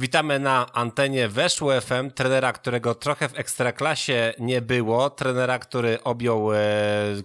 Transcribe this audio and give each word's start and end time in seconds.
Witamy 0.00 0.38
na 0.38 0.72
antenie 0.72 1.28
Weszło 1.28 1.80
FM, 1.80 2.10
trenera, 2.10 2.52
którego 2.52 2.94
trochę 2.94 3.28
w 3.28 3.38
ekstraklasie 3.38 4.34
nie 4.38 4.62
było, 4.62 5.10
trenera, 5.10 5.58
który 5.58 6.02
objął 6.02 6.52
e, 6.52 6.58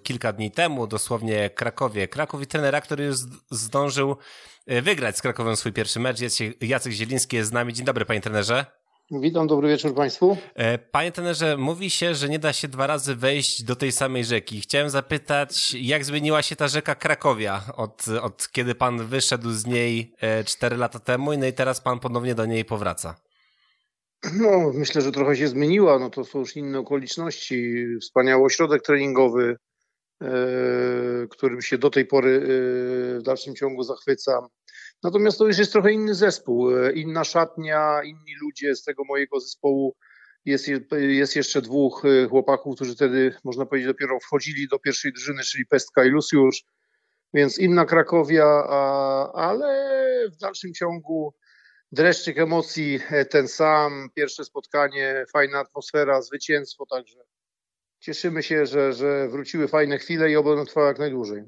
kilka 0.03 0.33
dni 0.33 0.51
temu 0.51 0.87
dosłownie 0.87 1.49
Krakowie 1.49 2.07
Kraków 2.07 2.41
i 2.41 2.47
trenera, 2.47 2.81
który 2.81 3.03
już 3.05 3.15
zdążył 3.51 4.17
e, 4.65 4.81
wygrać 4.81 5.17
z 5.17 5.21
Krakowem 5.21 5.55
swój 5.55 5.73
pierwszy 5.73 5.99
mecz. 5.99 6.17
Jacek 6.61 6.93
Zieliński 6.93 7.35
jest 7.35 7.49
z 7.49 7.53
nami. 7.53 7.73
Dzień 7.73 7.85
dobry, 7.85 8.05
panie 8.05 8.21
trenerze. 8.21 8.65
Witam, 9.11 9.47
dobry 9.47 9.69
wieczór 9.69 9.95
Państwu. 9.95 10.37
E, 10.55 10.77
panie 10.77 11.11
trenerze, 11.11 11.57
mówi 11.57 11.89
się, 11.89 12.15
że 12.15 12.29
nie 12.29 12.39
da 12.39 12.53
się 12.53 12.67
dwa 12.67 12.87
razy 12.87 13.15
wejść 13.15 13.63
do 13.63 13.75
tej 13.75 13.91
samej 13.91 14.25
rzeki. 14.25 14.61
Chciałem 14.61 14.89
zapytać, 14.89 15.73
jak 15.73 16.05
zmieniła 16.05 16.41
się 16.41 16.55
ta 16.55 16.67
rzeka 16.67 16.95
Krakowia 16.95 17.63
od, 17.75 18.07
od 18.21 18.51
kiedy 18.51 18.75
pan 18.75 19.07
wyszedł 19.07 19.51
z 19.51 19.65
niej 19.65 20.13
e, 20.21 20.43
cztery 20.43 20.77
lata 20.77 20.99
temu 20.99 21.37
no 21.37 21.45
i 21.45 21.53
teraz 21.53 21.81
pan 21.81 21.99
ponownie 21.99 22.35
do 22.35 22.45
niej 22.45 22.65
powraca? 22.65 23.15
No, 24.33 24.71
myślę, 24.73 25.01
że 25.01 25.11
trochę 25.11 25.35
się 25.35 25.47
zmieniła. 25.47 25.99
No 25.99 26.09
to 26.09 26.23
są 26.23 26.39
już 26.39 26.55
inne 26.55 26.79
okoliczności. 26.79 27.85
Wspaniały 28.01 28.45
ośrodek 28.45 28.81
treningowy, 28.81 29.57
e, 30.21 30.27
którym 31.29 31.61
się 31.61 31.77
do 31.77 31.89
tej 31.89 32.05
pory 32.05 32.41
w 33.19 33.21
dalszym 33.23 33.55
ciągu 33.55 33.83
zachwycam. 33.83 34.47
Natomiast 35.03 35.37
to 35.37 35.47
już 35.47 35.57
jest 35.57 35.71
trochę 35.71 35.91
inny 35.91 36.15
zespół, 36.15 36.77
e, 36.77 36.91
inna 36.93 37.23
szatnia, 37.23 38.03
inni 38.03 38.35
ludzie 38.41 38.75
z 38.75 38.83
tego 38.83 39.03
mojego 39.03 39.39
zespołu. 39.39 39.95
Jest, 40.45 40.67
jest 40.91 41.35
jeszcze 41.35 41.61
dwóch 41.61 42.05
e, 42.05 42.27
chłopaków, 42.27 42.75
którzy 42.75 42.95
wtedy, 42.95 43.35
można 43.43 43.65
powiedzieć, 43.65 43.87
dopiero 43.87 44.19
wchodzili 44.19 44.67
do 44.67 44.79
pierwszej 44.79 45.13
drużyny, 45.13 45.43
czyli 45.43 45.65
Pestka 45.65 46.05
i 46.05 46.09
Luciusz, 46.09 46.63
więc 47.33 47.57
inna 47.57 47.85
Krakowia, 47.85 48.45
a, 48.69 49.31
ale 49.33 49.99
w 50.29 50.37
dalszym 50.37 50.73
ciągu 50.73 51.33
dreszczyk 51.91 52.37
emocji 52.37 52.99
e, 53.09 53.25
ten 53.25 53.47
sam, 53.47 54.09
pierwsze 54.15 54.45
spotkanie, 54.45 55.25
fajna 55.33 55.59
atmosfera, 55.59 56.21
zwycięstwo, 56.21 56.85
także 56.85 57.19
cieszymy 57.99 58.43
się, 58.43 58.65
że, 58.65 58.93
że 58.93 59.29
wróciły 59.29 59.67
fajne 59.67 59.97
chwile 59.97 60.31
i 60.31 60.35
oby 60.35 60.51
ono 60.51 60.65
trwało 60.65 60.87
jak 60.87 60.99
najdłużej. 60.99 61.43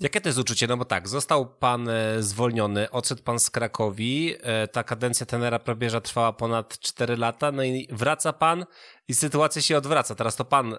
Jakie 0.00 0.20
to 0.20 0.28
jest 0.28 0.38
uczucie? 0.38 0.66
No 0.66 0.76
bo 0.76 0.84
tak, 0.84 1.08
został 1.08 1.46
pan 1.46 1.88
e, 1.88 2.22
zwolniony, 2.22 2.90
odszedł 2.90 3.22
pan 3.22 3.38
z 3.38 3.50
Krakowi, 3.50 4.34
e, 4.42 4.68
ta 4.68 4.82
kadencja 4.84 5.26
tenera 5.26 5.58
probierza 5.58 6.00
trwała 6.00 6.32
ponad 6.32 6.78
4 6.78 7.16
lata, 7.16 7.52
no 7.52 7.62
i 7.64 7.88
wraca 7.90 8.32
pan 8.32 8.66
i 9.08 9.14
sytuacja 9.14 9.62
się 9.62 9.76
odwraca. 9.76 10.14
Teraz 10.14 10.36
to 10.36 10.44
pan 10.44 10.74
e, 10.74 10.78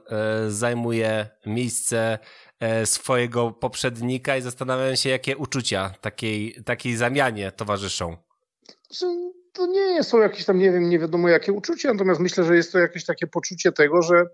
zajmuje 0.52 1.30
miejsce 1.46 2.20
swojego 2.86 3.52
poprzednika 3.52 4.38
i 4.38 4.42
zastanawiam 4.42 4.96
się, 4.96 5.10
jakie 5.10 5.38
uczucia 5.38 5.94
takiej, 6.02 6.64
takiej 6.66 6.96
zamianie 6.96 7.52
towarzyszą. 7.52 8.18
To 9.54 9.66
nie 9.66 10.04
są 10.04 10.20
jakieś 10.20 10.46
tam, 10.46 10.58
nie 10.58 10.72
wiem, 10.72 10.90
nie 10.90 11.00
wiadomo 11.00 11.30
jakie 11.30 11.54
uczucia, 11.54 11.94
natomiast 11.94 12.20
myślę, 12.20 12.44
że 12.44 12.56
jest 12.56 12.72
to 12.72 12.80
jakieś 12.80 13.06
takie 13.06 13.28
poczucie 13.28 13.72
tego, 13.72 14.02
że 14.02 14.26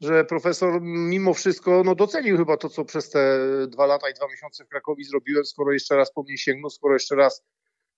że 0.00 0.24
profesor 0.24 0.80
mimo 0.82 1.34
wszystko 1.34 1.82
no, 1.84 1.94
docenił 1.94 2.36
chyba 2.36 2.56
to, 2.56 2.68
co 2.68 2.84
przez 2.84 3.10
te 3.10 3.38
dwa 3.68 3.86
lata 3.86 4.10
i 4.10 4.14
dwa 4.14 4.28
miesiące 4.28 4.64
w 4.64 4.68
Krakowie 4.68 5.04
zrobiłem, 5.04 5.44
skoro 5.44 5.72
jeszcze 5.72 5.96
raz 5.96 6.12
po 6.12 6.22
mnie 6.22 6.38
sięgnął, 6.38 6.70
skoro 6.70 6.94
jeszcze 6.94 7.16
raz 7.16 7.44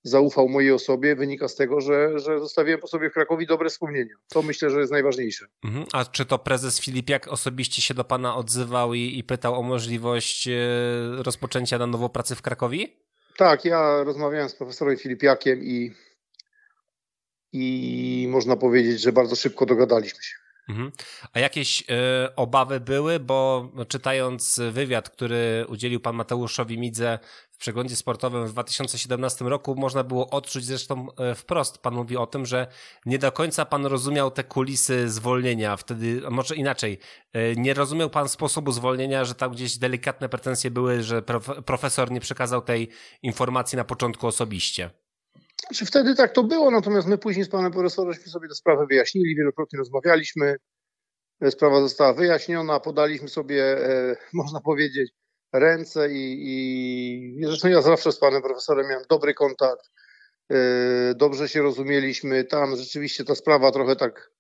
zaufał 0.03 0.49
mojej 0.49 0.73
osobie, 0.73 1.17
wynika 1.17 1.49
z 1.49 1.57
tego, 1.57 1.81
że, 1.81 2.19
że 2.19 2.41
zostawiłem 2.41 2.81
po 2.81 2.87
sobie 2.87 3.11
w 3.11 3.13
Krakowie 3.13 3.47
dobre 3.47 3.69
wspomnienia. 3.69 4.15
To 4.29 4.43
myślę, 4.43 4.71
że 4.71 4.81
jest 4.81 4.93
najważniejsze. 4.93 5.47
Mhm. 5.65 5.85
A 5.93 6.05
czy 6.05 6.27
to 6.27 6.39
prezes 6.39 6.81
Filipiak 6.81 7.29
osobiście 7.29 7.83
się 7.83 7.95
do 7.95 8.05
pana 8.05 8.37
odzywał 8.37 8.95
i, 8.95 9.19
i 9.19 9.25
pytał 9.25 9.55
o 9.55 9.63
możliwość 9.63 10.49
e, 10.49 10.53
rozpoczęcia 11.23 11.79
na 11.79 11.87
nowo 11.87 12.09
pracy 12.09 12.35
w 12.35 12.43
Krakowie? 12.43 12.87
Tak, 13.37 13.65
ja 13.65 14.05
rozmawiałem 14.05 14.49
z 14.49 14.55
profesorem 14.55 14.97
Filipiakiem 14.97 15.63
i, 15.63 15.93
i 17.53 18.27
można 18.31 18.57
powiedzieć, 18.57 19.01
że 19.01 19.13
bardzo 19.13 19.37
szybko 19.37 19.67
dogadaliśmy 19.67 20.23
się. 20.23 20.40
Mhm. 20.71 20.93
A 21.33 21.41
jakieś 21.41 21.81
y, 21.81 21.85
obawy 22.37 22.81
były, 22.81 23.21
bo 23.21 23.69
czytając 23.89 24.61
wywiad, 24.71 25.11
który 25.11 25.65
udzielił 25.69 26.01
pan 26.01 26.17
Mateuszowi 26.17 26.79
Midze 26.79 27.19
w 27.51 27.57
przeglądzie 27.59 27.97
sportowym 27.97 28.47
w 28.47 28.53
2017 28.53 29.45
roku, 29.45 29.75
można 29.75 30.05
było 30.05 30.31
odczuć 30.31 30.65
zresztą 30.65 31.07
y, 31.33 31.35
wprost, 31.35 31.79
pan 31.79 31.95
mówi 31.95 32.17
o 32.17 32.27
tym, 32.27 32.47
że 32.47 32.67
nie 33.07 33.19
do 33.19 33.33
końca 33.33 33.65
pan 33.65 33.87
rozumiał 33.87 34.31
te 34.31 34.45
kulisy 34.45 35.09
zwolnienia, 35.09 35.77
wtedy, 35.77 36.23
może 36.31 36.57
inaczej, 36.57 36.99
y, 37.37 37.55
nie 37.57 37.75
rozumiał 37.75 38.11
pan 38.11 38.29
sposobu 38.29 38.73
zwolnienia, 38.73 39.25
że 39.25 39.35
tam 39.35 39.53
gdzieś 39.53 39.79
delikatne 39.79 40.29
pretensje 40.29 40.71
były, 40.71 41.03
że 41.03 41.23
prof 41.23 41.51
profesor 41.67 42.11
nie 42.11 42.21
przekazał 42.21 42.63
tej 42.63 42.89
informacji 43.23 43.77
na 43.77 43.85
początku 43.85 44.27
osobiście. 44.27 44.91
Znaczy 45.67 45.87
wtedy 45.87 46.15
tak 46.15 46.33
to 46.33 46.43
było, 46.45 46.71
natomiast 46.71 47.09
my 47.09 47.19
później 47.19 47.45
z 47.45 47.49
panem 47.49 47.73
profesorem 47.73 48.15
sobie 48.15 48.49
tę 48.49 48.55
sprawę 48.55 48.87
wyjaśnili, 48.87 49.37
wielokrotnie 49.37 49.79
rozmawialiśmy. 49.79 50.57
Sprawa 51.51 51.81
została 51.81 52.13
wyjaśniona, 52.13 52.81
podaliśmy 52.81 53.29
sobie, 53.29 53.65
e, 53.65 54.17
można 54.33 54.61
powiedzieć, 54.61 55.13
ręce 55.53 56.13
i, 56.13 56.39
i 57.41 57.45
zresztą 57.45 57.69
ja 57.69 57.83
zawsze 57.83 58.13
z 58.13 58.19
panem 58.19 58.43
profesorem 58.43 58.89
miałem 58.89 59.05
dobry 59.11 59.35
kontakt, 59.35 59.91
e, 60.53 61.15
dobrze 61.15 61.49
się 61.49 61.63
rozumieliśmy. 61.63 62.45
Tam 62.45 62.77
rzeczywiście 62.77 63.25
ta 63.25 63.35
sprawa 63.35 63.73
trochę 63.73 63.97
tak 63.97 64.31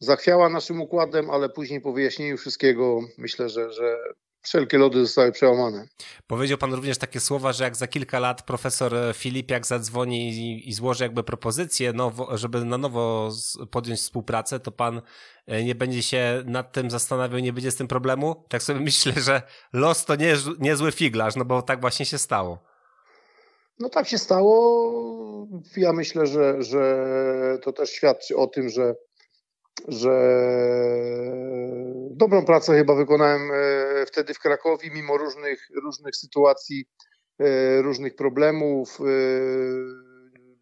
zachwiała 0.00 0.48
naszym 0.48 0.80
układem, 0.80 1.30
ale 1.30 1.48
później 1.48 1.80
po 1.80 1.92
wyjaśnieniu 1.92 2.36
wszystkiego 2.36 3.00
myślę, 3.18 3.48
że, 3.48 3.72
że 3.72 3.98
wszelkie 4.46 4.78
lody 4.78 5.00
zostały 5.00 5.32
przełamane. 5.32 5.88
Powiedział 6.26 6.58
pan 6.58 6.74
również 6.74 6.98
takie 6.98 7.20
słowa, 7.20 7.52
że 7.52 7.64
jak 7.64 7.76
za 7.76 7.86
kilka 7.86 8.18
lat 8.18 8.42
profesor 8.42 8.92
Filipiak 9.14 9.66
zadzwoni 9.66 10.28
i, 10.28 10.68
i 10.68 10.72
złoży 10.72 11.04
jakby 11.04 11.22
propozycję, 11.22 11.92
nowo, 11.92 12.36
żeby 12.36 12.64
na 12.64 12.78
nowo 12.78 13.30
podjąć 13.70 14.00
współpracę, 14.00 14.60
to 14.60 14.72
pan 14.72 15.02
e, 15.46 15.64
nie 15.64 15.74
będzie 15.74 16.02
się 16.02 16.42
nad 16.46 16.72
tym 16.72 16.90
zastanawiał, 16.90 17.40
nie 17.40 17.52
będzie 17.52 17.70
z 17.70 17.76
tym 17.76 17.88
problemu? 17.88 18.44
Tak 18.48 18.62
sobie 18.62 18.80
myślę, 18.90 19.12
że 19.12 19.42
los 19.72 20.04
to 20.04 20.16
nie, 20.16 20.36
niezły 20.58 20.92
figlarz, 20.92 21.36
no 21.36 21.44
bo 21.44 21.62
tak 21.62 21.80
właśnie 21.80 22.06
się 22.06 22.18
stało. 22.18 22.58
No 23.78 23.88
tak 23.88 24.08
się 24.08 24.18
stało. 24.18 25.46
Ja 25.76 25.92
myślę, 25.92 26.26
że, 26.26 26.62
że 26.62 27.06
to 27.62 27.72
też 27.72 27.90
świadczy 27.90 28.36
o 28.36 28.46
tym, 28.46 28.68
że 28.68 28.94
że 29.88 30.16
dobrą 32.10 32.44
pracę 32.44 32.76
chyba 32.76 32.94
wykonałem 32.94 33.50
e, 33.52 34.06
wtedy 34.06 34.34
w 34.34 34.38
Krakowie, 34.38 34.90
mimo 34.90 35.18
różnych, 35.18 35.68
różnych 35.82 36.16
sytuacji, 36.16 36.84
e, 37.38 37.82
różnych 37.82 38.16
problemów. 38.16 38.98
E, 39.00 39.04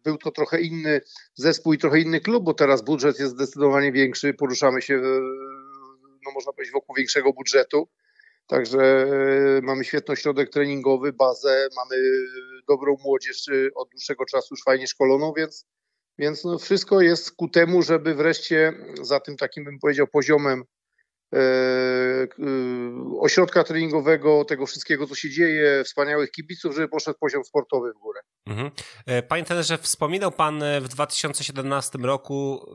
był 0.03 0.17
to 0.17 0.31
trochę 0.31 0.61
inny 0.61 1.01
zespół 1.35 1.73
i 1.73 1.77
trochę 1.77 1.99
inny 1.99 2.21
klub, 2.21 2.43
bo 2.43 2.53
teraz 2.53 2.81
budżet 2.81 3.19
jest 3.19 3.31
zdecydowanie 3.31 3.91
większy, 3.91 4.33
poruszamy 4.33 4.81
się, 4.81 5.01
no 6.25 6.31
można 6.33 6.53
powiedzieć, 6.53 6.73
wokół 6.73 6.95
większego 6.95 7.33
budżetu. 7.33 7.89
Także 8.47 9.07
mamy 9.63 9.83
świetny 9.83 10.13
ośrodek 10.13 10.49
treningowy, 10.49 11.13
bazę, 11.13 11.67
mamy 11.75 12.01
dobrą 12.67 12.97
młodzież 13.03 13.45
od 13.75 13.89
dłuższego 13.89 14.25
czasu 14.25 14.47
już 14.51 14.63
fajnie 14.63 14.87
szkoloną, 14.87 15.33
więc 15.37 15.65
więc 16.17 16.43
no 16.43 16.57
wszystko 16.57 17.01
jest 17.01 17.31
ku 17.31 17.49
temu, 17.49 17.81
żeby 17.81 18.15
wreszcie 18.15 18.73
za 19.01 19.19
tym 19.19 19.37
takim, 19.37 19.63
bym 19.63 19.79
powiedział, 19.79 20.07
poziomem 20.07 20.63
e, 21.33 21.37
e, 21.37 22.27
ośrodka 23.19 23.63
treningowego, 23.63 24.45
tego 24.45 24.65
wszystkiego, 24.65 25.07
co 25.07 25.15
się 25.15 25.29
dzieje, 25.29 25.83
wspaniałych 25.83 26.31
kibiców, 26.31 26.75
żeby 26.75 26.87
poszedł 26.87 27.17
poziom 27.19 27.45
sportowy 27.45 27.93
w 27.93 27.97
górę. 27.97 28.21
Mhm. 28.47 28.71
E, 29.05 29.23
panie 29.23 29.43
trenerze, 29.43 29.77
wspominał 29.77 30.31
Pan 30.31 30.63
w 30.81 30.87
2017 30.87 31.97
roku 31.97 32.65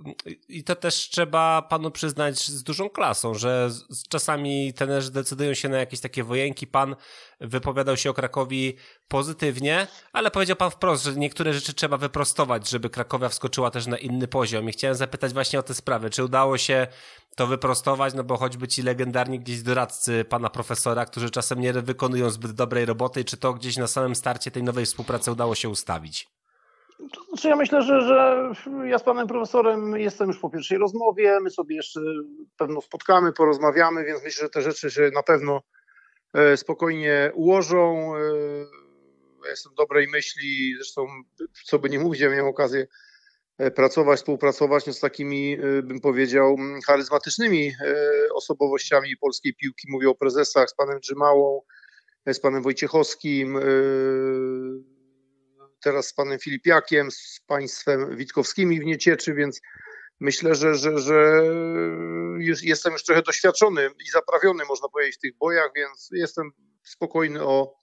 i 0.48 0.64
to 0.64 0.76
też 0.76 0.94
trzeba 0.94 1.62
Panu 1.62 1.90
przyznać 1.90 2.38
z 2.46 2.62
dużą 2.62 2.90
klasą, 2.90 3.34
że 3.34 3.70
czasami 4.08 4.74
trenerzy 4.74 5.10
decydują 5.10 5.54
się 5.54 5.68
na 5.68 5.78
jakieś 5.78 6.00
takie 6.00 6.24
wojenki. 6.24 6.66
Pan 6.66 6.96
wypowiadał 7.40 7.96
się 7.96 8.10
o 8.10 8.14
Krakowi 8.14 8.76
pozytywnie, 9.08 9.86
ale 10.12 10.30
powiedział 10.30 10.56
Pan 10.56 10.70
wprost, 10.70 11.04
że 11.04 11.16
niektóre 11.16 11.52
rzeczy 11.52 11.74
trzeba 11.74 11.96
wyprostować, 11.96 12.68
żeby 12.68 12.90
Krakowia 12.90 13.28
wskoczyła 13.28 13.70
też 13.70 13.86
na 13.86 13.98
inny 13.98 14.28
poziom. 14.28 14.68
I 14.68 14.72
chciałem 14.72 14.96
zapytać 14.96 15.32
właśnie 15.32 15.58
o 15.58 15.62
te 15.62 15.74
sprawy. 15.74 16.10
Czy 16.10 16.24
udało 16.24 16.58
się 16.58 16.86
to 17.36 17.46
wyprostować? 17.46 18.14
No 18.14 18.24
bo 18.24 18.36
choćby 18.36 18.68
ci 18.68 18.82
legendarni 18.82 19.40
gdzieś 19.40 19.62
doradcy 19.62 20.24
Pana 20.24 20.50
profesora, 20.50 21.06
którzy 21.06 21.30
czasem 21.30 21.60
nie 21.60 21.72
wykonują 21.72 22.30
zbyt 22.30 22.52
dobrej 22.52 22.84
roboty, 22.84 23.24
czy 23.24 23.36
to 23.36 23.52
gdzieś 23.52 23.76
na 23.76 23.86
samym 23.86 24.14
starcie 24.14 24.50
tej 24.50 24.62
nowej 24.62 24.86
współpracy 24.86 25.32
udało 25.32 25.54
się 25.54 25.68
ustawić? 25.68 26.28
Znaczy 27.28 27.48
ja 27.48 27.56
myślę, 27.56 27.82
że, 27.82 28.00
że 28.00 28.42
ja 28.84 28.98
z 28.98 29.02
panem 29.02 29.26
profesorem 29.26 29.96
jestem 29.96 30.28
już 30.28 30.38
po 30.38 30.50
pierwszej 30.50 30.78
rozmowie, 30.78 31.40
my 31.40 31.50
sobie 31.50 31.76
jeszcze 31.76 32.00
pewno 32.56 32.80
spotkamy, 32.80 33.32
porozmawiamy, 33.32 34.04
więc 34.04 34.22
myślę, 34.24 34.42
że 34.42 34.50
te 34.50 34.62
rzeczy 34.62 34.90
się 34.90 35.10
na 35.14 35.22
pewno 35.22 35.62
e, 36.34 36.56
spokojnie 36.56 37.32
ułożą. 37.34 38.14
E, 38.16 38.20
ja 39.44 39.50
jestem 39.50 39.74
dobrej 39.74 40.08
myśli, 40.08 40.74
zresztą 40.76 41.06
co 41.64 41.78
by 41.78 41.90
nie 41.90 41.98
mówić, 41.98 42.20
ja 42.20 42.30
miałem 42.30 42.46
okazję 42.46 42.86
pracować, 43.74 44.18
współpracować 44.18 44.86
no, 44.86 44.92
z 44.92 45.00
takimi, 45.00 45.58
bym 45.82 46.00
powiedział, 46.00 46.56
charyzmatycznymi 46.86 47.72
osobowościami 48.34 49.16
polskiej 49.16 49.54
piłki. 49.54 49.88
Mówię 49.90 50.08
o 50.08 50.14
prezesach, 50.14 50.70
z 50.70 50.74
panem 50.74 51.00
Drzymałą, 51.00 51.62
z 52.26 52.40
panem 52.40 52.62
Wojciechowskim, 52.62 53.58
teraz 55.80 56.06
z 56.06 56.14
panem 56.14 56.38
Filipiakiem, 56.38 57.10
z 57.10 57.40
państwem 57.46 58.16
Witkowskimi 58.16 58.80
w 58.80 58.84
Niecieczy, 58.84 59.34
więc 59.34 59.60
myślę, 60.20 60.54
że, 60.54 60.74
że, 60.74 60.98
że 60.98 61.42
już 62.38 62.62
jestem 62.62 62.92
już 62.92 63.04
trochę 63.04 63.22
doświadczony 63.22 63.90
i 64.06 64.10
zaprawiony, 64.10 64.64
można 64.64 64.88
powiedzieć, 64.88 65.16
w 65.16 65.20
tych 65.20 65.36
bojach, 65.38 65.70
więc 65.76 66.08
jestem 66.12 66.50
spokojny 66.84 67.44
o, 67.44 67.74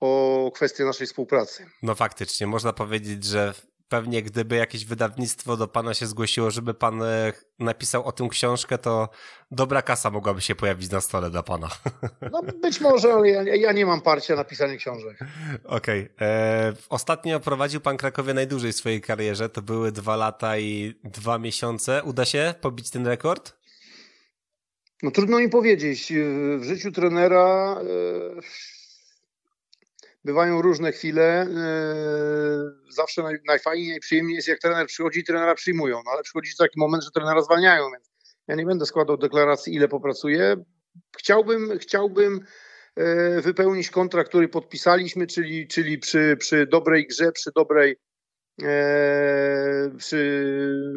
o 0.00 0.50
kwestię 0.54 0.84
naszej 0.84 1.06
współpracy. 1.06 1.66
No 1.82 1.94
faktycznie, 1.94 2.46
można 2.46 2.72
powiedzieć, 2.72 3.24
że 3.24 3.54
pewnie 3.92 4.22
gdyby 4.22 4.56
jakieś 4.56 4.84
wydawnictwo 4.84 5.56
do 5.56 5.68
pana 5.68 5.94
się 5.94 6.06
zgłosiło, 6.06 6.50
żeby 6.50 6.74
pan 6.74 7.02
e, 7.02 7.32
napisał 7.58 8.04
o 8.04 8.12
tym 8.12 8.28
książkę, 8.28 8.78
to 8.78 9.08
dobra 9.50 9.82
kasa 9.82 10.10
mogłaby 10.10 10.40
się 10.40 10.54
pojawić 10.54 10.90
na 10.90 11.00
stole 11.00 11.30
dla 11.30 11.42
pana. 11.42 11.68
No 12.32 12.42
być 12.62 12.80
może, 12.80 13.12
ale 13.12 13.28
ja, 13.30 13.56
ja 13.56 13.72
nie 13.72 13.86
mam 13.86 14.00
parcia 14.00 14.36
na 14.36 14.44
pisanie 14.44 14.76
książek. 14.76 15.18
Okej. 15.64 16.10
Okay. 16.16 16.28
E, 16.28 16.72
ostatnio 16.88 17.40
prowadził 17.40 17.80
pan 17.80 17.96
Krakowie 17.96 18.34
najdłużej 18.34 18.72
w 18.72 18.76
swojej 18.76 19.00
karierze. 19.00 19.48
To 19.48 19.62
były 19.62 19.92
dwa 19.92 20.16
lata 20.16 20.58
i 20.58 20.94
dwa 21.04 21.38
miesiące. 21.38 22.02
Uda 22.04 22.24
się 22.24 22.54
pobić 22.60 22.90
ten 22.90 23.06
rekord? 23.06 23.52
No 25.02 25.10
trudno 25.10 25.38
mi 25.38 25.48
powiedzieć. 25.48 26.12
W 26.58 26.64
życiu 26.64 26.92
trenera 26.92 27.76
e, 27.80 28.81
bywają 30.24 30.62
różne 30.62 30.92
chwile. 30.92 31.42
E, 31.42 31.46
zawsze 32.90 33.22
najfajniej, 33.46 33.90
najprzyjemniej 33.90 34.36
jest, 34.36 34.48
jak 34.48 34.58
trener 34.58 34.86
przychodzi 34.86 35.20
i 35.20 35.24
trenera 35.24 35.54
przyjmują. 35.54 36.00
No 36.04 36.10
ale 36.10 36.22
przychodzi 36.22 36.56
taki 36.58 36.80
moment, 36.80 37.04
że 37.04 37.10
trenera 37.10 37.42
zwalniają, 37.42 37.90
więc 37.92 38.10
ja 38.48 38.54
nie 38.54 38.66
będę 38.66 38.86
składał 38.86 39.16
deklaracji, 39.16 39.74
ile 39.74 39.88
popracuję. 39.88 40.56
Chciałbym, 41.18 41.78
chciałbym 41.78 42.40
e, 42.96 43.40
wypełnić 43.40 43.90
kontrakt, 43.90 44.28
który 44.28 44.48
podpisaliśmy, 44.48 45.26
czyli, 45.26 45.68
czyli 45.68 45.98
przy, 45.98 46.36
przy 46.38 46.66
dobrej 46.66 47.06
grze, 47.06 47.32
przy 47.32 47.50
dobrej 47.56 47.96
przy 49.98 50.54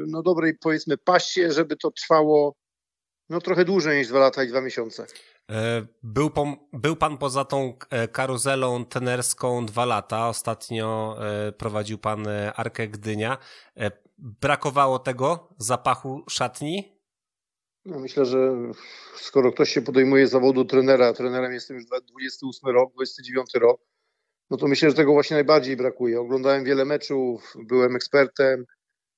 no 0.08 0.22
dobrej 0.22 0.58
powiedzmy 0.58 0.98
paście, 0.98 1.52
żeby 1.52 1.76
to 1.76 1.92
trwało 1.92 2.56
no 3.30 3.42
trochę 3.42 3.66
dłużej 3.66 3.98
niż 3.98 4.08
dwa 4.08 4.20
lata 4.20 4.44
i 4.44 4.48
dwa 4.48 4.62
miesiące. 4.62 5.06
E, 5.52 5.86
był, 6.04 6.30
pan, 6.30 6.56
był 6.74 6.96
pan 6.96 7.18
poza 7.18 7.46
tą 7.46 7.78
e, 7.90 8.08
karuzelą 8.08 8.86
tenerską 8.86 9.66
dwa 9.66 9.86
lata. 9.86 10.30
Ostatnio 10.30 11.18
e, 11.20 11.52
prowadził 11.52 11.98
pan 11.98 12.28
Arkę 12.56 12.88
Gdynia. 12.88 13.38
Brakowało 14.18 15.00
tego 15.00 15.50
zapachu 15.58 16.24
szatni? 16.30 16.96
No 17.86 18.00
myślę, 18.00 18.26
że 18.26 18.52
skoro 19.16 19.52
ktoś 19.52 19.70
się 19.70 19.82
podejmuje 19.82 20.28
zawodu 20.28 20.66
trenera, 20.66 21.14
trenerem 21.14 21.54
jestem 21.54 21.78
już 21.78 21.86
28 21.86 22.70
rok, 22.70 22.94
29 22.94 23.50
rok, 23.56 23.82
no 24.50 24.58
to 24.58 24.68
myślę, 24.68 24.90
że 24.90 24.96
tego 24.96 25.14
właśnie 25.14 25.36
najbardziej 25.36 25.78
brakuje. 25.78 26.20
Oglądałem 26.20 26.64
wiele 26.64 26.86
meczów, 26.86 27.54
byłem 27.68 27.96
ekspertem, 27.96 28.66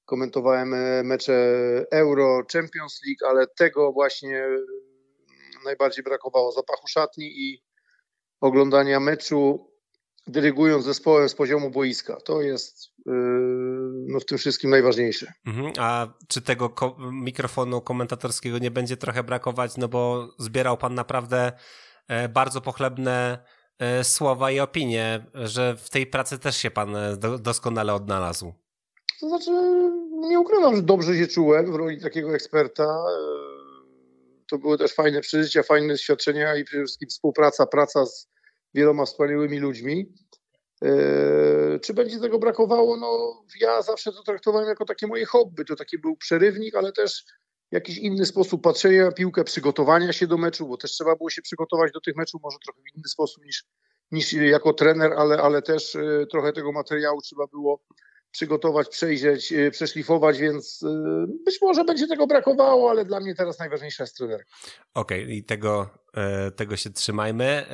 komentowałem 0.08 0.74
e, 0.74 1.04
mecze 1.04 1.34
Euro, 1.92 2.44
Champions 2.54 3.02
League, 3.06 3.32
ale 3.32 3.48
tego 3.48 3.92
właśnie 3.92 4.38
e, 4.38 4.58
najbardziej 5.66 6.04
brakowało 6.04 6.52
zapachu 6.52 6.88
szatni 6.88 7.26
i 7.26 7.64
oglądania 8.42 9.00
meczu 9.00 9.72
dyrygując 10.28 10.86
zespołem 10.86 11.30
z 11.30 11.36
poziomu 11.36 11.70
boiska. 11.70 12.18
To 12.22 12.42
jest 12.42 12.94
yy, 13.06 13.14
no, 14.08 14.20
w 14.20 14.26
tym 14.26 14.38
wszystkim 14.38 14.70
najważniejsze. 14.70 15.34
Mhm. 15.46 15.74
A 15.80 16.08
czy 16.28 16.42
tego 16.42 16.70
ko 16.70 16.98
mikrofonu 17.12 17.82
komentatorskiego 17.82 18.58
nie 18.58 18.72
będzie 18.72 18.98
trochę 18.98 19.24
brakować? 19.24 19.78
No 19.78 19.88
bo 19.88 20.30
zbierał 20.40 20.78
pan 20.78 20.96
naprawdę 20.96 21.52
e, 22.08 22.30
bardzo 22.30 22.62
pochlebne 22.62 23.46
e, 23.80 24.04
słowa 24.04 24.52
i 24.52 24.60
opinie, 24.60 25.26
że 25.34 25.76
w 25.78 25.90
tej 25.90 26.08
pracy 26.08 26.40
też 26.40 26.58
się 26.58 26.72
pan 26.72 26.96
e, 26.96 27.18
do 27.18 27.40
doskonale 27.40 27.94
odnalazł. 27.94 28.67
To 29.20 29.30
znaczy, 29.30 29.52
nie 30.12 30.40
ukrywam, 30.40 30.76
że 30.76 30.82
dobrze 30.82 31.16
się 31.16 31.28
czułem 31.28 31.72
w 31.72 31.76
roli 31.76 32.02
takiego 32.02 32.36
eksperta. 32.36 33.06
To 34.50 34.58
były 34.58 34.78
też 34.78 34.94
fajne 34.94 35.22
przeżycia, 35.22 35.64
fajne 35.64 35.88
doświadczenia 35.88 36.56
i 36.56 36.64
przede 36.64 36.84
wszystkim 36.84 37.10
współpraca, 37.10 37.66
praca 37.66 38.06
z 38.06 38.28
wieloma 38.74 39.06
wspaniałymi 39.06 39.60
ludźmi. 39.60 40.14
E, 40.84 41.80
czy 41.80 41.94
będzie 41.94 42.20
tego 42.20 42.40
brakowało? 42.40 42.98
No, 42.98 43.42
ja 43.62 43.82
zawsze 43.82 44.12
to 44.12 44.24
traktowałem 44.24 44.68
jako 44.68 44.86
takie 44.86 45.08
moje 45.08 45.26
hobby. 45.26 45.66
To 45.66 45.76
taki 45.76 46.00
był 46.00 46.16
przerywnik, 46.16 46.76
ale 46.76 46.92
też 46.92 47.24
jakiś 47.72 47.98
inny 47.98 48.26
sposób 48.26 48.64
patrzenia 48.64 49.06
na 49.06 49.12
piłkę, 49.12 49.44
przygotowania 49.44 50.14
się 50.14 50.28
do 50.28 50.38
meczu, 50.38 50.68
bo 50.68 50.78
też 50.78 50.92
trzeba 50.92 51.16
było 51.16 51.30
się 51.30 51.42
przygotować 51.42 51.92
do 51.92 52.02
tych 52.02 52.16
meczów, 52.16 52.42
może 52.44 52.58
trochę 52.66 52.82
w 52.82 52.98
inny 52.98 53.08
sposób 53.08 53.46
niż, 53.46 53.66
niż 54.12 54.34
jako 54.34 54.74
trener, 54.74 55.14
ale, 55.14 55.42
ale 55.42 55.62
też 55.62 55.96
e, 55.96 56.26
trochę 56.32 56.54
tego 56.54 56.72
materiału 56.72 57.22
trzeba 57.22 57.48
było 57.48 57.82
przygotować, 58.32 58.90
przejrzeć, 58.90 59.52
y, 59.52 59.72
przeszlifować, 59.72 60.38
więc 60.38 60.84
y, 60.84 60.88
być 61.46 61.62
może 61.62 61.84
będzie 61.84 62.08
tego 62.08 62.28
brakowało, 62.28 62.90
ale 62.90 63.06
dla 63.06 63.20
mnie 63.20 63.36
teraz 63.36 63.60
najważniejsza 63.60 64.04
jest 64.04 64.18
trener. 64.18 64.44
Okej, 64.94 65.24
okay, 65.24 65.36
i 65.36 65.44
tego, 65.44 65.90
e, 66.14 66.52
tego 66.52 66.78
się 66.78 66.90
trzymajmy. 66.90 67.46
E, 67.46 67.66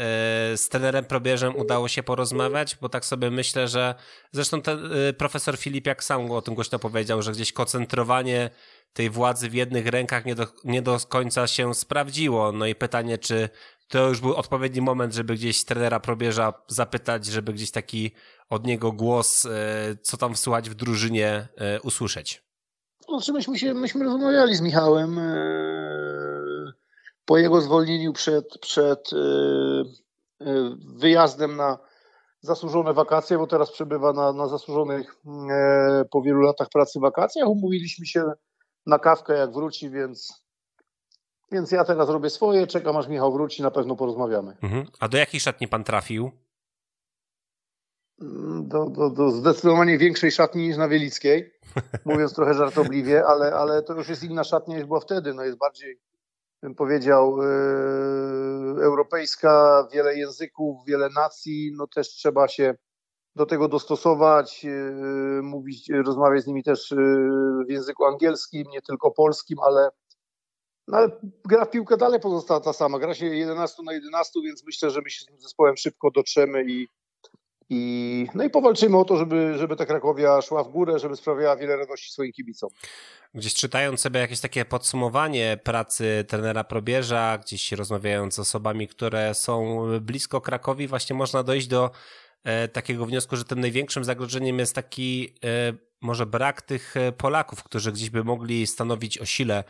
z 0.57 0.69
trenerem 0.69 1.05
probierzem 1.05 1.55
udało 1.55 1.87
się 1.87 2.03
porozmawiać, 2.03 2.77
bo 2.81 2.89
tak 2.89 3.05
sobie 3.05 3.31
myślę, 3.31 3.67
że 3.67 3.95
zresztą 4.31 4.61
ten 4.61 4.91
e, 4.91 5.13
profesor 5.13 5.57
Filipiak 5.57 6.03
sam 6.03 6.31
o 6.31 6.41
tym 6.41 6.55
głośno 6.55 6.79
powiedział, 6.79 7.21
że 7.21 7.31
gdzieś 7.31 7.53
koncentrowanie 7.53 8.49
tej 8.93 9.09
władzy 9.09 9.49
w 9.49 9.53
jednych 9.53 9.87
rękach 9.87 10.25
nie 10.25 10.35
do, 10.35 10.47
nie 10.63 10.81
do 10.81 10.97
końca 11.09 11.47
się 11.47 11.73
sprawdziło. 11.73 12.51
No 12.51 12.65
i 12.65 12.75
pytanie, 12.75 13.17
czy 13.17 13.49
to 13.87 14.07
już 14.09 14.21
był 14.21 14.35
odpowiedni 14.35 14.81
moment, 14.81 15.13
żeby 15.13 15.33
gdzieś 15.33 15.65
trenera 15.65 15.99
probierza 15.99 16.53
zapytać, 16.67 17.25
żeby 17.25 17.53
gdzieś 17.53 17.71
taki 17.71 18.11
od 18.49 18.65
niego 18.65 18.91
głos, 18.91 19.45
e, 19.45 19.49
co 20.01 20.17
tam 20.17 20.35
słychać 20.35 20.69
w 20.69 20.73
drużynie, 20.73 21.47
e, 21.57 21.81
usłyszeć? 21.81 22.43
Znaczy 23.09 23.33
myśmy, 23.33 23.59
się, 23.59 23.73
myśmy 23.73 24.03
rozmawiali 24.03 24.55
z 24.55 24.61
Michałem 24.61 25.19
e, 25.19 25.33
po 27.25 27.37
jego 27.37 27.61
zwolnieniu 27.61 28.13
przed, 28.13 28.45
przed 28.61 29.09
wyjazdem 30.95 31.55
na 31.55 31.77
zasłużone 32.41 32.93
wakacje, 32.93 33.37
bo 33.37 33.47
teraz 33.47 33.71
przebywa 33.71 34.13
na, 34.13 34.33
na 34.33 34.47
zasłużonych 34.47 35.15
po 36.11 36.21
wielu 36.21 36.39
latach 36.41 36.69
pracy 36.69 36.99
wakacjach. 36.99 37.47
Umówiliśmy 37.47 38.05
się 38.05 38.31
na 38.85 38.99
kawkę, 38.99 39.33
jak 39.33 39.53
wróci, 39.53 39.89
więc, 39.89 40.42
więc 41.53 41.71
ja 41.71 41.83
teraz 41.83 42.09
robię 42.09 42.29
swoje, 42.29 42.67
czekam 42.67 42.97
aż 42.97 43.07
Michał 43.07 43.33
wróci, 43.33 43.61
na 43.61 43.71
pewno 43.71 43.95
porozmawiamy. 43.95 44.57
Mhm. 44.61 44.85
A 44.99 45.07
do 45.07 45.17
jakiej 45.17 45.39
szatni 45.39 45.67
pan 45.67 45.83
trafił? 45.83 46.31
do, 48.61 48.89
do, 48.89 49.09
do 49.09 49.31
zdecydowanie 49.31 49.97
większej 49.97 50.31
szatni 50.31 50.67
niż 50.67 50.77
na 50.77 50.87
Wielickiej, 50.87 51.53
mówiąc 52.05 52.33
trochę 52.33 52.53
żartobliwie, 52.53 53.25
ale, 53.25 53.53
ale 53.53 53.83
to 53.83 53.93
już 53.93 54.09
jest 54.09 54.23
inna 54.23 54.43
szatnia 54.43 54.77
niż 54.77 54.85
była 54.85 54.99
wtedy. 54.99 55.33
No 55.33 55.43
jest 55.43 55.57
bardziej, 55.57 55.99
bym 56.61 56.75
powiedział, 56.75 57.37
yy, 57.37 58.83
europejska, 58.83 59.87
wiele 59.93 60.15
języków, 60.17 60.85
wiele 60.87 61.09
nacji, 61.15 61.71
no 61.77 61.87
też 61.87 62.07
trzeba 62.09 62.47
się 62.47 62.75
do 63.35 63.45
tego 63.45 63.67
dostosować, 63.67 64.63
yy, 64.63 65.41
mówić, 65.43 65.89
rozmawiać 66.05 66.43
z 66.43 66.47
nimi 66.47 66.63
też 66.63 66.91
yy, 66.91 67.65
w 67.67 67.71
języku 67.71 68.05
angielskim, 68.05 68.63
nie 68.71 68.81
tylko 68.81 69.11
polskim, 69.11 69.59
ale, 69.59 69.89
no 70.87 70.97
ale 70.97 71.09
gra 71.45 71.65
w 71.65 71.69
piłkę 71.69 71.97
dalej 71.97 72.19
pozostała 72.19 72.59
ta 72.59 72.73
sama. 72.73 72.99
Gra 72.99 73.13
się 73.13 73.25
11 73.25 73.83
na 73.83 73.93
11, 73.93 74.39
więc 74.45 74.65
myślę, 74.65 74.89
że 74.89 75.01
my 75.01 75.09
się 75.09 75.21
z 75.21 75.25
tym 75.25 75.39
zespołem 75.39 75.77
szybko 75.77 76.11
dotrzemy 76.11 76.63
i, 76.67 76.87
i, 77.69 78.27
no 78.35 78.43
i 78.43 78.49
powalczymy 78.49 78.97
o 78.97 79.05
to, 79.05 79.17
żeby, 79.17 79.53
żeby 79.57 79.75
ta 79.75 79.85
Krakowia 79.85 80.41
szła 80.41 80.63
w 80.63 80.69
górę, 80.69 80.99
żeby 80.99 81.15
sprawiała 81.15 81.55
wiele 81.55 81.77
radości 81.77 82.11
swoim 82.11 82.31
kibicom. 82.31 82.69
Gdzieś 83.33 83.53
czytając 83.53 83.99
sobie 83.99 84.19
jakieś 84.19 84.39
takie 84.39 84.65
podsumowanie 84.65 85.59
pracy 85.63 86.25
trenera 86.27 86.63
Probierza, 86.63 87.37
gdzieś 87.37 87.71
rozmawiając 87.71 88.35
z 88.35 88.39
osobami, 88.39 88.87
które 88.87 89.33
są 89.33 89.85
blisko 90.01 90.41
Krakowi, 90.41 90.87
właśnie 90.87 91.15
można 91.15 91.43
dojść 91.43 91.67
do 91.67 91.91
e, 92.43 92.67
takiego 92.67 93.05
wniosku, 93.05 93.35
że 93.35 93.45
tym 93.45 93.59
największym 93.59 94.03
zagrożeniem 94.03 94.59
jest 94.59 94.75
taki 94.75 95.35
e, 95.45 95.73
może 96.01 96.25
brak 96.25 96.61
tych 96.61 96.97
e, 96.97 97.11
Polaków, 97.11 97.63
którzy 97.63 97.91
gdzieś 97.91 98.09
by 98.09 98.23
mogli 98.23 98.67
stanowić 98.67 99.17
o 99.17 99.25
sile 99.25 99.63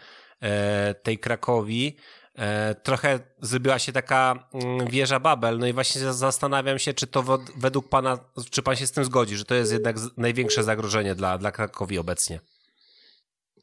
tej 1.03 1.19
Krakowi. 1.19 1.97
E, 2.35 2.75
trochę 2.75 3.19
zrobiła 3.41 3.79
się 3.79 3.91
taka 3.91 4.49
mm, 4.53 4.87
wieża 4.87 5.19
Babel, 5.19 5.59
no 5.59 5.67
i 5.67 5.73
właśnie 5.73 6.13
zastanawiam 6.13 6.79
się, 6.79 6.93
czy 6.93 7.07
to 7.07 7.23
według 7.57 7.89
pana, 7.89 8.19
czy 8.49 8.61
pan 8.61 8.75
się 8.75 8.87
z 8.87 8.91
tym 8.91 9.05
zgodzi, 9.05 9.35
że 9.35 9.45
to 9.45 9.55
jest 9.55 9.71
jednak 9.71 9.95
największe 10.17 10.63
zagrożenie 10.63 11.15
dla, 11.15 11.37
dla 11.37 11.51
Krakowi 11.51 11.99
obecnie? 11.99 12.39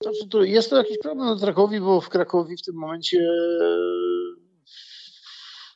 Znaczy, 0.02 0.28
to 0.28 0.42
jest 0.42 0.70
to 0.70 0.76
jakiś 0.76 0.98
problem 0.98 1.36
dla 1.38 1.46
Krakowi, 1.46 1.80
bo 1.80 2.00
w 2.00 2.08
Krakowi 2.08 2.56
w 2.56 2.62
tym 2.62 2.74
momencie 2.74 3.18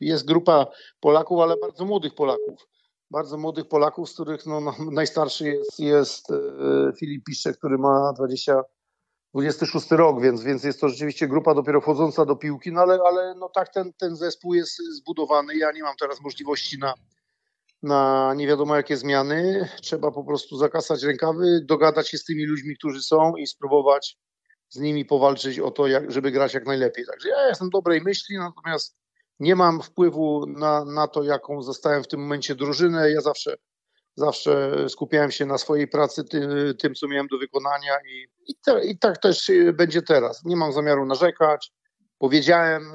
jest 0.00 0.26
grupa 0.26 0.66
Polaków, 1.00 1.40
ale 1.40 1.56
bardzo 1.56 1.84
młodych 1.84 2.14
Polaków. 2.14 2.68
Bardzo 3.10 3.38
młodych 3.38 3.68
Polaków, 3.68 4.10
z 4.10 4.14
których 4.14 4.46
no, 4.46 4.60
no 4.60 4.74
najstarszy 4.90 5.44
jest, 5.44 5.80
jest 5.80 6.30
e, 6.30 6.36
Filip 7.00 7.24
Piszczek, 7.24 7.58
który 7.58 7.78
ma 7.78 8.12
20 8.12 8.62
26 9.34 9.90
rok, 9.90 10.22
więc, 10.22 10.42
więc 10.42 10.64
jest 10.64 10.80
to 10.80 10.88
rzeczywiście 10.88 11.28
grupa 11.28 11.54
dopiero 11.54 11.80
wchodząca 11.80 12.24
do 12.24 12.36
piłki, 12.36 12.72
no 12.72 12.80
ale, 12.80 12.98
ale 13.08 13.34
no 13.34 13.48
tak 13.48 13.72
ten, 13.72 13.92
ten 13.92 14.16
zespół 14.16 14.54
jest 14.54 14.76
zbudowany. 14.76 15.56
Ja 15.56 15.72
nie 15.72 15.82
mam 15.82 15.96
teraz 15.96 16.20
możliwości 16.20 16.78
na, 16.78 16.94
na 17.82 18.32
nie 18.36 18.46
wiadomo 18.46 18.76
jakie 18.76 18.96
zmiany. 18.96 19.68
Trzeba 19.82 20.10
po 20.10 20.24
prostu 20.24 20.56
zakasać 20.56 21.02
rękawy, 21.02 21.60
dogadać 21.64 22.08
się 22.08 22.18
z 22.18 22.24
tymi 22.24 22.46
ludźmi, 22.46 22.76
którzy 22.76 23.02
są 23.02 23.36
i 23.36 23.46
spróbować 23.46 24.18
z 24.68 24.78
nimi 24.78 25.04
powalczyć 25.04 25.58
o 25.58 25.70
to, 25.70 25.86
jak, 25.86 26.10
żeby 26.10 26.30
grać 26.30 26.54
jak 26.54 26.66
najlepiej. 26.66 27.06
Także 27.06 27.28
ja 27.28 27.48
jestem 27.48 27.70
dobrej 27.70 28.00
myśli, 28.00 28.38
natomiast 28.38 28.96
nie 29.40 29.56
mam 29.56 29.82
wpływu 29.82 30.46
na, 30.46 30.84
na 30.84 31.08
to, 31.08 31.22
jaką 31.22 31.62
zostałem 31.62 32.02
w 32.02 32.08
tym 32.08 32.20
momencie 32.20 32.54
drużynę. 32.54 33.10
Ja 33.10 33.20
zawsze, 33.20 33.56
zawsze 34.16 34.72
skupiałem 34.88 35.30
się 35.30 35.46
na 35.46 35.58
swojej 35.58 35.88
pracy, 35.88 36.24
tym, 36.24 36.50
tym 36.78 36.94
co 36.94 37.08
miałem 37.08 37.26
do 37.26 37.38
wykonania 37.38 37.98
i, 38.08 38.33
i, 38.48 38.54
i 38.90 38.98
tak 38.98 39.18
też 39.18 39.50
będzie 39.74 40.02
teraz. 40.02 40.44
Nie 40.44 40.56
mam 40.56 40.72
zamiaru 40.72 41.06
narzekać. 41.06 41.72
Powiedziałem, 42.18 42.92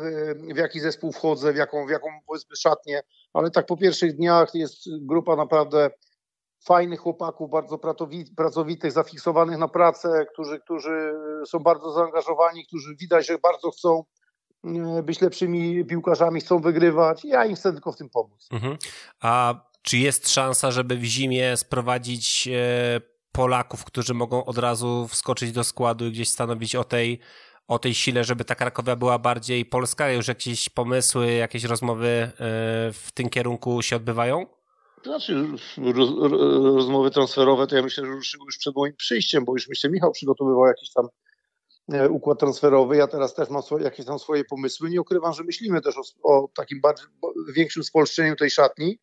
w 0.53 0.57
jaki 0.57 0.79
zespół 0.79 1.11
wchodzę, 1.11 1.53
w 1.53 1.55
jaką, 1.55 1.87
w 1.87 1.89
jaką 1.89 2.07
powiedzmy 2.27 2.55
szatnię, 2.55 3.01
ale 3.33 3.51
tak 3.51 3.65
po 3.65 3.77
pierwszych 3.77 4.15
dniach 4.15 4.55
jest 4.55 4.77
grupa 5.01 5.35
naprawdę 5.35 5.89
fajnych 6.65 6.99
chłopaków, 6.99 7.49
bardzo 7.49 7.77
pracowitych, 8.37 8.91
zafiksowanych 8.91 9.57
na 9.57 9.67
pracę, 9.67 10.25
którzy, 10.33 10.59
którzy 10.59 11.13
są 11.45 11.59
bardzo 11.59 11.91
zaangażowani, 11.91 12.65
którzy 12.65 12.95
widać, 12.95 13.27
że 13.27 13.37
bardzo 13.37 13.71
chcą 13.71 14.03
e, 14.63 15.03
być 15.03 15.21
lepszymi 15.21 15.85
piłkarzami, 15.85 16.41
chcą 16.41 16.59
wygrywać. 16.59 17.25
Ja 17.25 17.45
im 17.45 17.55
chcę 17.55 17.73
tylko 17.73 17.91
w 17.91 17.97
tym 17.97 18.09
pomóc. 18.09 18.47
Mhm. 18.51 18.77
A 19.21 19.55
czy 19.81 19.97
jest 19.97 20.29
szansa, 20.29 20.71
żeby 20.71 20.97
w 20.97 21.03
zimie 21.03 21.57
sprowadzić 21.57 22.47
e, 22.47 23.01
Polaków, 23.31 23.85
którzy 23.85 24.13
mogą 24.13 24.45
od 24.45 24.57
razu 24.57 25.07
wskoczyć 25.07 25.51
do 25.51 25.63
składu 25.63 26.05
i 26.05 26.11
gdzieś 26.11 26.29
stanowić 26.29 26.75
o 26.75 26.83
tej, 26.83 27.19
o 27.67 27.79
tej 27.79 27.93
sile, 27.93 28.23
żeby 28.23 28.45
ta 28.45 28.55
Krakowia 28.55 28.95
była 28.95 29.19
bardziej 29.19 29.65
polska? 29.65 30.11
Już 30.11 30.27
jakieś 30.27 30.69
pomysły, 30.69 31.31
jakieś 31.31 31.63
rozmowy 31.63 32.07
e, 32.07 32.31
w 32.93 33.09
tym 33.13 33.29
kierunku 33.29 33.81
się 33.81 33.95
odbywają? 33.95 34.45
Znaczy, 35.03 35.45
roz, 35.77 36.09
rozmowy 36.75 37.11
transferowe 37.11 37.67
to 37.67 37.75
ja 37.75 37.81
myślę, 37.81 38.05
że 38.05 38.11
ruszyły 38.11 38.45
już 38.45 38.57
przed 38.57 38.75
moim 38.75 38.95
przyjściem, 38.95 39.45
bo 39.45 39.53
już 39.53 39.67
myślę, 39.67 39.89
Michał 39.89 40.11
przygotowywał 40.11 40.65
jakiś 40.65 40.91
tam 40.93 41.07
e, 41.93 42.09
układ 42.09 42.39
transferowy. 42.39 42.97
Ja 42.97 43.07
teraz 43.07 43.33
też 43.33 43.49
mam 43.49 43.61
swoje, 43.61 43.83
jakieś 43.83 44.05
tam 44.05 44.19
swoje 44.19 44.45
pomysły. 44.45 44.89
Nie 44.89 45.01
ukrywam, 45.01 45.33
że 45.33 45.43
myślimy 45.43 45.81
też 45.81 45.95
o, 45.97 46.03
o 46.23 46.47
takim 46.55 46.81
bardziej, 46.81 47.05
większym 47.55 47.83
spolszczeniu 47.83 48.35
tej 48.35 48.49
szatni. 48.49 48.99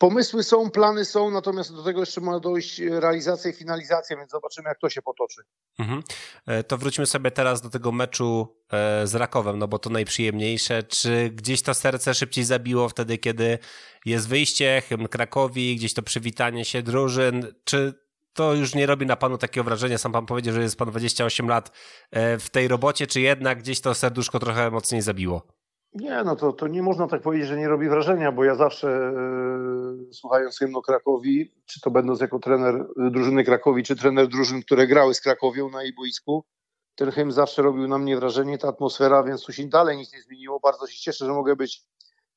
Pomysły 0.00 0.42
są, 0.42 0.70
plany 0.70 1.04
są, 1.04 1.30
natomiast 1.30 1.74
do 1.74 1.82
tego 1.82 2.00
jeszcze 2.00 2.20
ma 2.20 2.40
dojść 2.40 2.78
realizacja 2.78 3.50
i 3.50 3.54
finalizacja, 3.54 4.16
więc 4.16 4.30
zobaczymy, 4.30 4.68
jak 4.68 4.78
to 4.78 4.90
się 4.90 5.02
potoczy. 5.02 5.42
Mhm. 5.78 6.02
E, 6.46 6.64
to 6.64 6.78
wróćmy 6.78 7.06
sobie 7.06 7.30
teraz 7.30 7.60
do 7.60 7.70
tego 7.70 7.92
meczu 7.92 8.56
e, 8.72 9.06
z 9.06 9.14
Rakowem, 9.14 9.58
no 9.58 9.68
bo 9.68 9.78
to 9.78 9.90
najprzyjemniejsze. 9.90 10.82
Czy 10.82 11.30
gdzieś 11.30 11.62
to 11.62 11.74
serce 11.74 12.14
szybciej 12.14 12.44
zabiło 12.44 12.88
wtedy, 12.88 13.18
kiedy 13.18 13.58
jest 14.04 14.28
wyjście, 14.28 14.82
hymn 14.88 15.08
Krakowi, 15.08 15.76
gdzieś 15.76 15.94
to 15.94 16.02
przywitanie 16.02 16.64
się 16.64 16.82
drużyn? 16.82 17.54
Czy 17.64 17.94
to 18.32 18.54
już 18.54 18.74
nie 18.74 18.86
robi 18.86 19.06
na 19.06 19.16
panu 19.16 19.38
takiego 19.38 19.64
wrażenia? 19.64 19.98
Sam 19.98 20.12
pan 20.12 20.26
powiedział, 20.26 20.54
że 20.54 20.62
jest 20.62 20.76
pan 20.76 20.90
28 20.90 21.48
lat 21.48 21.70
e, 22.10 22.38
w 22.38 22.50
tej 22.50 22.68
robocie, 22.68 23.06
czy 23.06 23.20
jednak 23.20 23.58
gdzieś 23.58 23.80
to 23.80 23.94
serduszko 23.94 24.38
trochę 24.38 24.70
mocniej 24.70 25.02
zabiło? 25.02 25.59
Nie, 25.94 26.24
no 26.24 26.36
to, 26.36 26.52
to 26.52 26.68
nie 26.68 26.82
można 26.82 27.08
tak 27.08 27.22
powiedzieć, 27.22 27.48
że 27.48 27.56
nie 27.56 27.68
robi 27.68 27.88
wrażenia, 27.88 28.32
bo 28.32 28.44
ja 28.44 28.54
zawsze 28.54 29.12
yy, 30.06 30.14
słuchając 30.14 30.58
hymnu 30.58 30.82
Krakowi, 30.82 31.52
czy 31.66 31.80
to 31.80 31.90
będąc 31.90 32.20
jako 32.20 32.38
trener 32.38 32.74
e, 32.74 33.10
drużyny 33.10 33.44
Krakowi, 33.44 33.82
czy 33.82 33.96
trener 33.96 34.28
drużyn, 34.28 34.62
które 34.62 34.86
grały 34.86 35.14
z 35.14 35.20
Krakowią 35.20 35.70
na 35.70 35.82
jej 35.82 35.94
boisku, 35.94 36.44
ten 36.94 37.10
hymn 37.10 37.32
zawsze 37.32 37.62
robił 37.62 37.88
na 37.88 37.98
mnie 37.98 38.16
wrażenie, 38.16 38.58
ta 38.58 38.68
atmosfera, 38.68 39.22
więc 39.22 39.44
tu 39.44 39.52
się 39.52 39.68
dalej 39.68 39.96
nic 39.96 40.12
nie 40.12 40.22
zmieniło. 40.22 40.60
Bardzo 40.60 40.86
się 40.86 41.00
cieszę, 41.00 41.26
że 41.26 41.32
mogę 41.32 41.56
być, 41.56 41.82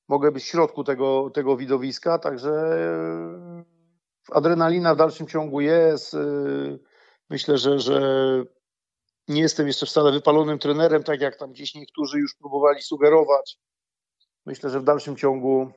mogę 0.07 0.31
być 0.31 0.43
w 0.43 0.47
środku 0.47 0.83
tego, 0.83 1.29
tego 1.33 1.57
widowiska, 1.57 2.19
także 2.19 2.51
adrenalina 4.31 4.95
w 4.95 4.97
dalszym 4.97 5.27
ciągu 5.27 5.61
jest. 5.61 6.17
Myślę, 7.29 7.57
że, 7.57 7.79
że 7.79 8.01
nie 9.27 9.41
jestem 9.41 9.67
jeszcze 9.67 9.85
wcale 9.85 10.11
wypalonym 10.11 10.59
trenerem, 10.59 11.03
tak 11.03 11.21
jak 11.21 11.35
tam 11.35 11.51
gdzieś 11.51 11.75
niektórzy 11.75 12.19
już 12.19 12.35
próbowali 12.35 12.81
sugerować. 12.81 13.57
Myślę, 14.45 14.69
że 14.69 14.79
w 14.79 14.83
dalszym 14.83 15.15
ciągu 15.15 15.71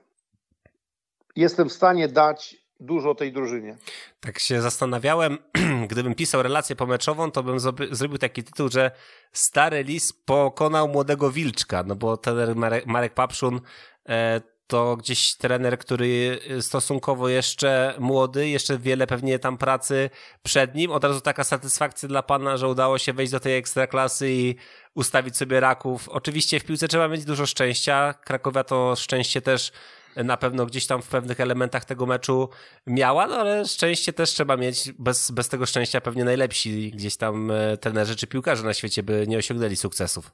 jestem 1.36 1.68
w 1.68 1.72
stanie 1.72 2.08
dać 2.08 2.56
dużo 2.80 3.14
tej 3.14 3.32
drużynie. 3.32 3.76
Tak 4.20 4.38
się 4.38 4.62
zastanawiałem, 4.62 5.38
gdybym 5.90 6.14
pisał 6.14 6.42
relację 6.42 6.76
pomeczową, 6.76 7.30
to 7.30 7.42
bym 7.42 7.58
zrobił 7.90 8.18
taki 8.18 8.44
tytuł, 8.44 8.68
że 8.68 8.90
stary 9.32 9.82
lis 9.82 10.12
pokonał 10.12 10.88
młodego 10.88 11.30
wilczka, 11.30 11.82
no 11.82 11.96
bo 11.96 12.16
ten 12.16 12.54
Marek, 12.54 12.86
Marek 12.86 13.14
Papszun 13.14 13.60
e, 14.08 14.40
to 14.66 14.96
gdzieś 14.96 15.34
trener, 15.34 15.78
który 15.78 16.38
stosunkowo 16.60 17.28
jeszcze 17.28 17.94
młody, 17.98 18.48
jeszcze 18.48 18.78
wiele 18.78 19.06
pewnie 19.06 19.38
tam 19.38 19.58
pracy 19.58 20.10
przed 20.42 20.74
nim. 20.74 20.92
Od 20.92 21.04
razu 21.04 21.20
taka 21.20 21.44
satysfakcja 21.44 22.08
dla 22.08 22.22
pana, 22.22 22.56
że 22.56 22.68
udało 22.68 22.98
się 22.98 23.12
wejść 23.12 23.32
do 23.32 23.40
tej 23.40 23.56
ekstraklasy 23.56 24.30
i 24.30 24.54
ustawić 24.94 25.36
sobie 25.36 25.60
raków. 25.60 26.08
Oczywiście 26.08 26.60
w 26.60 26.64
piłce 26.64 26.88
trzeba 26.88 27.08
mieć 27.08 27.24
dużo 27.24 27.46
szczęścia. 27.46 28.14
Krakowia 28.24 28.64
to 28.64 28.96
szczęście 28.96 29.42
też 29.42 29.72
na 30.16 30.36
pewno 30.36 30.66
gdzieś 30.66 30.86
tam 30.86 31.02
w 31.02 31.08
pewnych 31.08 31.40
elementach 31.40 31.84
tego 31.84 32.06
meczu 32.06 32.48
miała, 32.86 33.26
no 33.26 33.36
ale 33.36 33.64
szczęście 33.64 34.12
też 34.12 34.30
trzeba 34.30 34.56
mieć. 34.56 34.92
Bez, 34.98 35.30
bez 35.30 35.48
tego 35.48 35.66
szczęścia 35.66 36.00
pewnie 36.00 36.24
najlepsi 36.24 36.90
gdzieś 36.90 37.16
tam 37.16 37.50
e, 37.50 37.76
trenerzy 37.76 38.16
czy 38.16 38.26
piłkarze 38.26 38.64
na 38.64 38.74
świecie 38.74 39.02
by 39.02 39.24
nie 39.28 39.38
osiągnęli 39.38 39.76
sukcesów. 39.76 40.32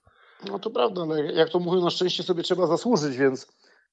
No 0.49 0.59
to 0.59 0.71
prawda, 0.71 1.05
no 1.07 1.17
jak 1.17 1.51
to 1.51 1.59
mówią, 1.59 1.81
na 1.81 1.91
szczęście 1.91 2.23
sobie 2.23 2.43
trzeba 2.43 2.67
zasłużyć, 2.67 3.17
więc 3.17 3.47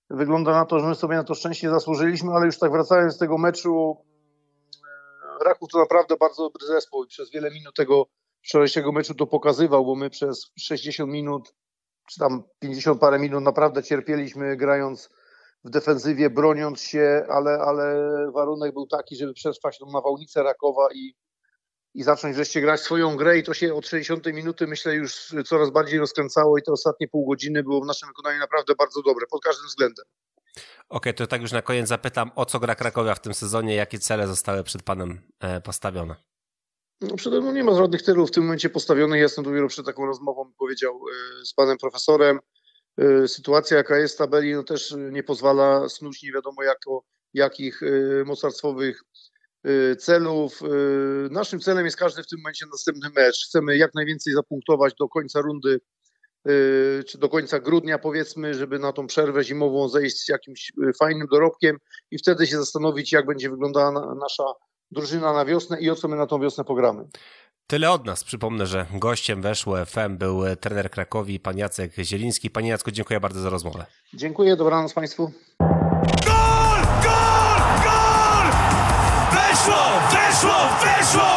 Wygląda 0.10 0.52
na 0.52 0.66
to, 0.66 0.80
że 0.80 0.88
my 0.88 0.96
sobie 0.96 1.16
na 1.16 1.24
to 1.24 1.36
szczęście 1.36 1.70
zasłużyliśmy, 1.70 2.32
ale 2.32 2.46
już 2.46 2.60
tak 2.60 2.72
wracając 2.72 3.14
z 3.14 3.18
tego 3.18 3.38
meczu, 3.38 3.98
e, 5.42 5.44
Raków 5.46 5.70
to 5.72 5.80
naprawdę 5.80 6.18
bardzo 6.18 6.44
dobry 6.44 6.68
zespół 6.68 7.04
i 7.04 7.08
przez 7.08 7.32
wiele 7.32 7.52
minut 7.52 7.76
tego 7.76 8.06
wczorajszego 8.44 8.92
meczu 8.92 9.16
to 9.16 9.28
pokazywał, 9.28 9.86
bo 9.86 9.96
my 9.96 10.10
przez 10.10 10.52
60 10.60 11.12
minut, 11.12 11.54
czy 12.10 12.20
tam 12.20 12.44
50 12.60 13.00
parę 13.00 13.20
minut 13.20 13.44
naprawdę 13.44 13.84
cierpieliśmy 13.84 14.58
grając 14.58 15.10
w 15.64 15.70
defensywie, 15.70 16.30
broniąc 16.30 16.82
się, 16.82 17.26
ale, 17.30 17.60
ale 17.60 17.96
warunek 18.32 18.74
był 18.74 18.88
taki, 18.88 19.16
żeby 19.16 19.34
przetrwać 19.34 19.78
tą 19.78 19.86
nawałnicę 19.92 20.44
Rakowa 20.44 20.88
i, 20.94 21.14
i 22.00 22.04
zacząć 22.04 22.36
wreszcie 22.36 22.62
grać 22.62 22.82
swoją 22.82 23.18
grę 23.18 23.38
i 23.38 23.44
to 23.44 23.54
się 23.54 23.74
od 23.74 23.88
60 23.88 24.26
minuty 24.26 24.68
myślę 24.68 24.96
już 24.96 25.34
coraz 25.46 25.70
bardziej 25.70 26.00
rozkręcało 26.00 26.58
i 26.58 26.62
te 26.62 26.72
ostatnie 26.72 27.08
pół 27.08 27.30
godziny 27.30 27.64
było 27.64 27.82
w 27.82 27.86
naszym 27.86 28.10
wykonaniu 28.10 28.40
naprawdę 28.40 28.76
bardzo 28.76 29.02
dobre 29.02 29.26
pod 29.32 29.44
każdym 29.44 29.68
względem. 29.68 30.06
Okej, 30.56 30.64
okay, 30.90 31.14
to 31.14 31.28
tak 31.28 31.42
już 31.42 31.52
na 31.52 31.62
koniec 31.62 31.88
zapytam, 31.88 32.32
o 32.36 32.46
co 32.46 32.60
gra 32.60 32.76
Krakowia 32.76 33.16
w 33.16 33.22
tym 33.22 33.34
sezonie, 33.34 33.76
jakie 33.76 34.00
cele 34.00 34.28
zostały 34.28 34.64
przed 34.64 34.84
panem 34.84 35.22
e, 35.40 35.62
postawione? 35.62 36.16
No 37.02 37.16
przede 37.16 37.42
mną 37.42 37.52
nie 37.52 37.64
ma 37.64 37.76
żadnych 37.76 38.02
celów 38.02 38.30
w 38.30 38.34
tym 38.34 38.44
momencie 38.44 38.70
postawionych. 38.70 39.22
Jestem 39.22 39.44
dopiero 39.44 39.68
przed 39.68 39.86
taką 39.86 40.06
rozmową, 40.06 40.52
powiedział 40.58 41.02
e, 41.42 41.46
z 41.46 41.54
panem 41.54 41.78
profesorem. 41.78 42.40
E, 42.98 43.28
sytuacja, 43.28 43.78
jaka 43.78 43.98
jest 43.98 44.16
w 44.16 44.18
tabeli, 44.18 44.54
no 44.54 44.64
też 44.64 44.96
nie 45.12 45.24
pozwala 45.24 45.90
snuć 45.90 46.24
nie 46.24 46.32
wiadomo 46.32 46.64
jako, 46.64 47.04
jakich 47.34 47.82
mocarstwowych 48.26 49.04
celów. 50.00 50.62
Y, 50.62 51.30
naszym 51.32 51.60
celem 51.60 51.86
jest 51.86 51.98
każdy 51.98 52.24
w 52.24 52.28
tym 52.28 52.40
momencie 52.40 52.66
następny 52.72 53.10
mecz. 53.16 53.46
Chcemy 53.46 53.78
jak 53.78 53.94
najwięcej 53.96 54.34
zapunktować 54.34 54.94
do 55.00 55.10
końca 55.10 55.42
rundy, 55.42 55.80
y, 56.50 57.04
czy 57.08 57.18
do 57.18 57.30
końca 57.30 57.60
grudnia 57.60 58.00
powiedzmy, 58.00 58.54
żeby 58.54 58.80
na 58.80 58.94
tą 58.94 59.08
przerwę 59.08 59.44
zimową 59.44 59.90
zejść 59.90 60.18
z 60.18 60.30
jakimś 60.30 60.72
fajnym 61.00 61.28
dorobkiem 61.32 61.78
i 62.12 62.18
wtedy 62.18 62.48
się 62.48 62.58
zastanowić, 62.58 63.12
jak 63.12 63.26
będzie 63.26 63.50
wyglądała 63.50 64.16
nasza 64.16 64.44
drużyna 64.92 65.34
na 65.34 65.46
wiosnę 65.46 65.82
i 65.82 65.90
o 65.90 65.96
co 65.96 66.08
my 66.08 66.16
na 66.16 66.28
tą 66.28 66.42
wiosnę 66.42 66.64
pogramy. 66.64 67.08
Tyle 67.68 67.92
od 67.92 68.06
nas. 68.06 68.24
Przypomnę, 68.24 68.66
że 68.66 68.86
gościem 68.94 69.42
weszło 69.42 69.86
FM 69.86 70.18
był 70.18 70.42
trener 70.60 70.92
Krakowi, 70.92 71.40
pan 71.40 71.58
Jacek 71.58 71.94
Zieliński. 71.96 72.50
Panie 72.50 72.70
Jacku, 72.70 72.92
dziękuję 72.92 73.20
bardzo 73.20 73.42
za 73.42 73.50
rozmowę. 73.50 73.86
Dziękuję, 74.14 74.56
dobranoc 74.56 74.94
Państwu. 74.94 75.32
Fechou, 79.70 80.02
fechou, 80.10 80.70
fechou! 80.80 81.29